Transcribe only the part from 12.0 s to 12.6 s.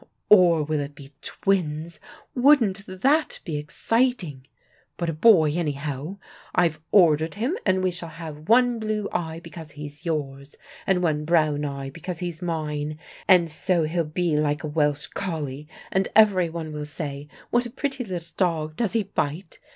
he's